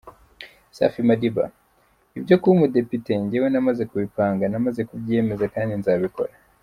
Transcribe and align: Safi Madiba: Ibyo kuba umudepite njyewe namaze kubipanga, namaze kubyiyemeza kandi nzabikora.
Safi 0.77 1.01
Madiba: 1.09 1.45
Ibyo 2.17 2.35
kuba 2.39 2.53
umudepite 2.55 3.11
njyewe 3.21 3.47
namaze 3.51 3.83
kubipanga, 3.91 4.43
namaze 4.47 4.81
kubyiyemeza 4.89 5.45
kandi 5.55 5.73
nzabikora. 5.81 6.33